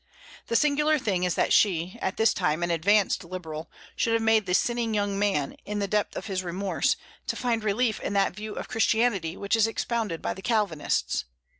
The 0.47 0.55
singular 0.55 0.97
thing 0.97 1.25
is 1.25 1.35
that 1.35 1.53
she 1.53 1.95
at 2.01 2.17
this 2.17 2.33
time 2.33 2.63
an 2.63 2.71
advanced 2.71 3.23
liberal 3.23 3.69
should 3.95 4.13
have 4.13 4.21
made 4.23 4.47
the 4.47 4.55
sinning 4.55 4.95
young 4.95 5.19
man, 5.19 5.55
in 5.63 5.77
the 5.77 5.87
depth 5.87 6.15
of 6.15 6.25
his 6.25 6.41
remorse, 6.41 6.95
to 7.27 7.35
find 7.35 7.63
relief 7.63 7.99
in 7.99 8.13
that 8.13 8.33
view 8.35 8.55
of 8.55 8.67
Christianity 8.67 9.37
which 9.37 9.55
is 9.55 9.67
expounded 9.67 10.19
by 10.19 10.33
the 10.33 10.41
Calvinists. 10.41 11.25